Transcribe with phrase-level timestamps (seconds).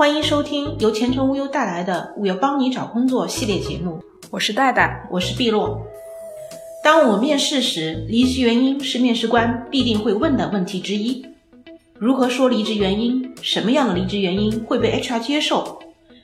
[0.00, 4.00] 欢迎收听由前程无忧带来的“我要帮你找工作”系列节目。
[4.30, 5.78] 我是戴戴，我是碧落。
[6.82, 11.22] 当我面试时，离职原因是面试官必定会问的问题之一。
[11.98, 13.30] 如何说离职原因？
[13.42, 15.78] 什么样的离职原因会被 HR 接受？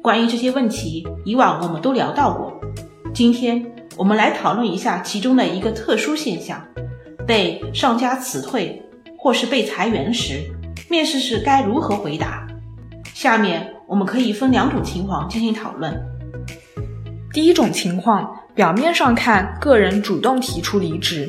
[0.00, 2.58] 关于这些问题，以往我们都聊到过。
[3.12, 6.66] 今天我们来讨论一下其中的一个特殊现象：
[7.26, 8.82] 被上家辞退
[9.18, 10.40] 或是被裁员时，
[10.88, 12.46] 面试时该如何回答？
[13.18, 15.92] 下面我们可以分两种情况进行讨论。
[17.32, 21.28] 第一种情况，表面上看，个人主动提出离职。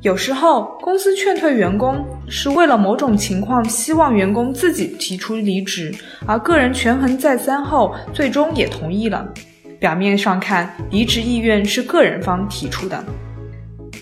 [0.00, 5.94] 有时候，公司劝退员工是为了某种情况，希望员工自己提出离职，
[6.26, 9.30] 而个人权衡再三后，最终也同意了。
[9.78, 13.04] 表面上看，离职意愿是个人方提出的。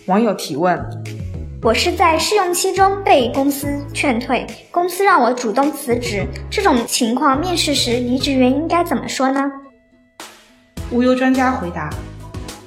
[0.07, 0.81] 网友提问。
[1.61, 6.25] 我是在试用期中被公司劝退，公司让我主动辞职。
[6.49, 9.43] 这种情况，面试时离职原因该怎么说呢？
[10.93, 11.91] 无忧专家回答：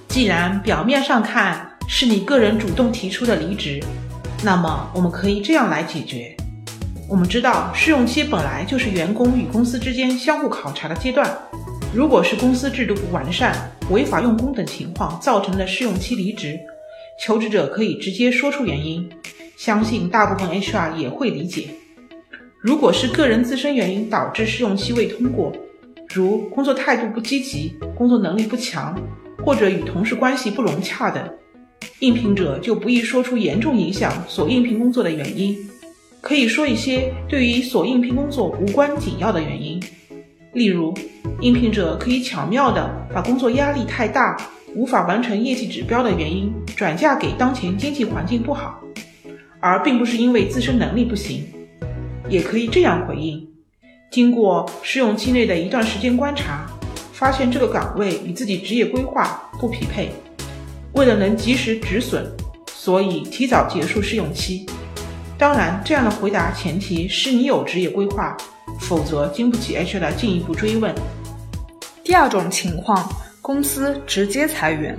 [0.10, 3.82] 既然表面上看是你个人主动提出的离职，
[4.44, 6.36] 那么我们可以这样来解决。
[7.08, 11.34] 我们知道试用期本来就是员工与公司之间相互考察的阶段，
[11.94, 13.56] 如果是公司制度不完善、
[13.90, 16.60] 违法用工等情况造成的试用期离职。
[17.22, 19.08] 求职者可以直接说出原因，
[19.56, 21.68] 相信大部分 HR 也会理解。
[22.60, 25.54] 如果是个人自身原因导致试用期未通过，
[26.12, 29.00] 如工作态度不积极、工作能力不强，
[29.46, 31.24] 或者与同事关系不融洽等，
[32.00, 35.56] 应聘者就不宜说出严重影响所应聘工作的原因，
[36.22, 39.80] 可以说一些对于所应聘工作无关紧要的原因，
[40.54, 40.92] 例如，
[41.40, 44.36] 应聘者可以巧妙地把工作压力太大。
[44.74, 48.80] 无法完成业绩指标的原因转嫁给当前经济环境不好，
[49.60, 51.44] 而并不是因为自身能力不行。
[52.30, 53.46] 也可以这样回应：
[54.10, 56.66] 经过试用期内的一段时间观察，
[57.12, 60.10] 发现这个岗位与自己职业规划不匹配。
[60.94, 62.26] 为了能及时止损，
[62.74, 64.66] 所以提早结束试用期。
[65.38, 68.38] 当然，这样的回答前提是你有职业规划，
[68.80, 70.96] 否则经不起 HR 的进一步追问。
[72.06, 73.12] 第二种情况。
[73.42, 74.96] 公司直接裁员，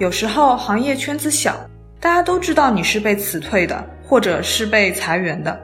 [0.00, 1.54] 有时候行业圈子小，
[2.00, 5.58] 大家都知道你是被辞退的，或者是被裁员的。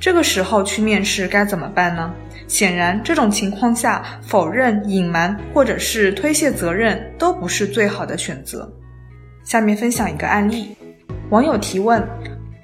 [0.00, 2.12] 这个时候去面试该怎么办呢？
[2.48, 8.68] 显然，这种情况下否认、隐瞒或者是推卸责任都不是最好的选择。
[9.44, 10.76] 下面分享一个案例，
[11.30, 12.04] 网友提问：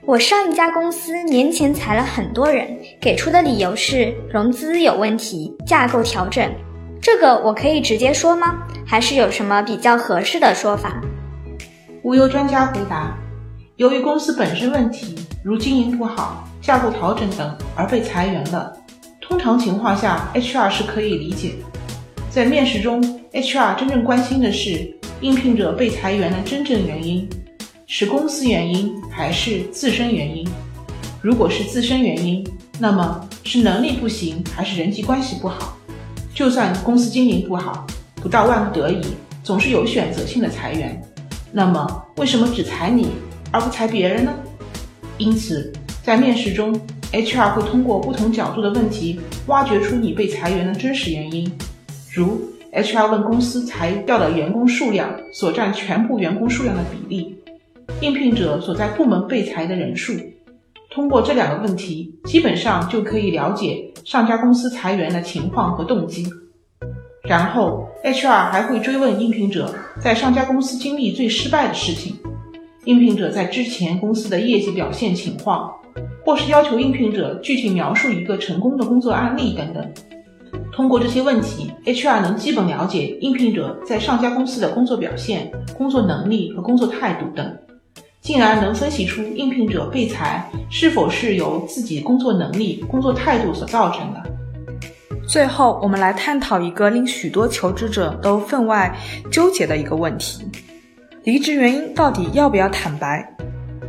[0.05, 2.67] 我上一家公司年前裁了很多人，
[3.01, 6.53] 给出的理由是融资有问题、架构调整。
[7.03, 8.59] 这个我可以直接说吗？
[8.87, 11.01] 还是有什么比较合适的说法？
[12.03, 13.17] 无忧专家回答：
[13.77, 18.77] 由于公司本身问题，如经营不好、架构调整等而被裁员的，
[19.19, 21.81] 通常情况下，HR 是可以理解的。
[22.29, 27.27] 在面试中，HR 真正关心的是应聘者被裁员的真正原因，
[27.87, 30.47] 是公司原因还是自身原因？
[31.23, 32.47] 如果是自身原因，
[32.79, 35.79] 那么是能力不行还是人际关系不好？
[36.41, 38.99] 就算公司经营不好，不到万不得已，
[39.45, 40.99] 总是有选择性的裁员。
[41.53, 43.09] 那么，为什么只裁你
[43.51, 44.33] 而不裁别人呢？
[45.19, 45.71] 因此，
[46.03, 46.75] 在面试中
[47.13, 51.53] ，HR 会通过不同角度的问题，挖掘出你被裁员的真实原因。
[52.11, 52.41] 如
[52.73, 57.37] ，HR 问公司裁掉的员工数量所占全部员工数量的比例，
[58.01, 60.15] 应聘者所在部门被裁的人数。
[60.91, 66.27] 通过这两个问题，基本上就可以了解上家公司裁员的情况和动机。
[67.23, 72.17] 然后，HR 还会追问应聘者在上家公司经历最失败的事情，
[72.85, 75.71] 应聘者在之前公司的业绩表现情况，
[76.25, 79.93] 或是要求应聘者具体描述一个成功的工作案例等等。
[80.73, 87.59] 通过这些问题，HR 能基本了解应聘者在上家公司的工作表现、工作能力和工作态度等。
[88.21, 94.23] 进而能分析出应聘者被裁是否是由自己工作能力、工作态度所造成的。
[95.27, 98.95] 最后，我们来探讨一个令许多求职者都分外
[99.31, 100.45] 纠结的一个问题：
[101.25, 103.27] 离职原因到底要不要坦白？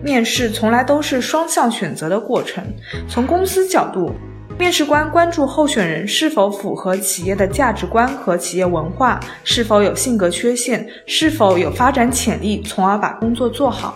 [0.01, 2.63] 面试从来都是双向选择的过程。
[3.09, 4.11] 从公司角度，
[4.57, 13.95] 面试官关注候选人是否符合企业的价值观和企业文化，是否有性格缺陷，是否有发展潜力，从而把工作做好。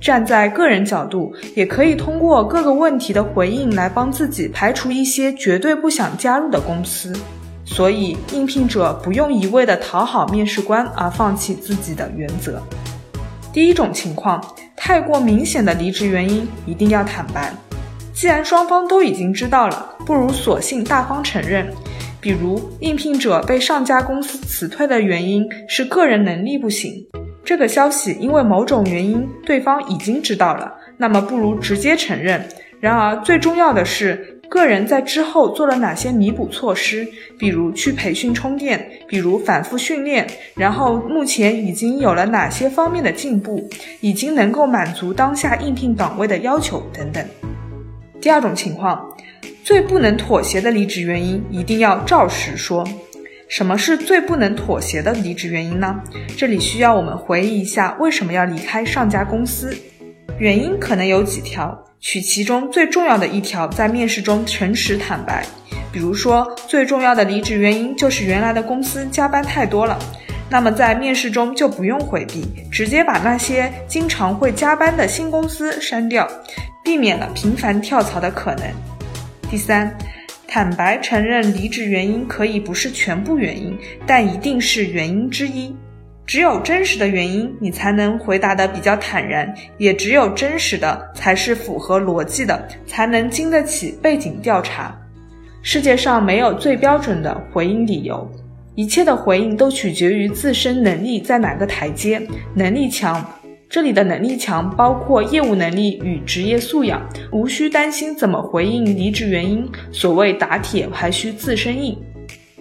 [0.00, 7.12] 站在个人角度，也可以通过各个问题的回应来帮自己排除一些绝对不想加入的公司。
[7.64, 12.62] 所以，应聘者不用一味的讨好面试官而放弃自己的原则。
[13.52, 14.40] 第一种情况，
[14.76, 17.52] 太过明显的离职原因一定要坦白。
[18.12, 21.66] 既然双方都已经知道了，不如索性大方承认。
[22.20, 27.06] 比如，应聘者被上家公司辞退的原因是个人能力不行，
[27.46, 32.44] 这个消息因为某种原因对方已经知道了，那么不如直接承认。
[32.80, 37.06] 然而，最重要的是，个人在之后做了哪些弥补措施，
[37.38, 40.26] 比如去培训充电，比如反复训练，
[40.56, 43.68] 然后目前已经有了哪些方面的进步，
[44.00, 47.24] 已经能够满足当下应聘岗位的要求等等。
[48.20, 49.08] 第二种情况，
[49.62, 52.84] 最不能妥协的离职原因一定要照实说。
[53.48, 56.00] 什么是最不能妥协的离职原因呢？
[56.36, 59.76] 这里需要我们回忆一下为什么要离开上家公司，
[60.38, 61.82] 原因可能有几条。
[61.98, 65.44] 取其中最重要的一条，在面试中诚实坦白。
[65.90, 69.98] 比如说，最重要的离职原因就是原来的公司加班太多了，
[70.50, 76.28] 那么在面试中就不用回避，直接把那些经常会加班的新公司删掉，
[76.84, 78.64] 避免了频繁跳槽的可能。
[79.50, 79.96] 第三，
[80.48, 83.76] 坦白承认离职原因可以不是全部原因，
[84.06, 85.74] 但一定是原因之一。
[86.26, 89.46] 只有真实的原因，你才能回答的比较坦然；
[89.78, 94.96] 也只有真实的，才是符合逻辑的，才能经得起背景调查。
[95.62, 98.28] 世界上没有最标准的回应理由，
[98.74, 102.20] 一切的回应都取决于自身能力在哪个台阶。
[102.54, 103.24] 能力强，
[103.68, 107.02] 这里的能力强包括业务能力与职业素养，
[107.32, 109.68] 无需担心怎么回应离职原因。
[109.92, 111.98] 所谓打铁还需自身硬。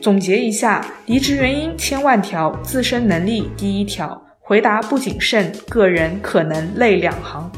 [0.02, 7.50] 总结一下，离职原因千万条，自身能力第一条，回答不谨慎，个人可能泪两行。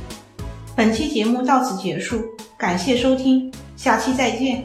[0.75, 2.21] 本期节目到此结束，
[2.57, 4.63] 感谢收听，下期再见。